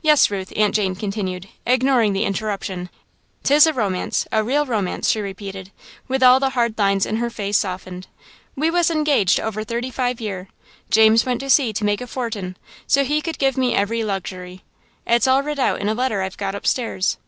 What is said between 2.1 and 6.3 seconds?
the interruption, "'t is a romance a real romance," she repeated, with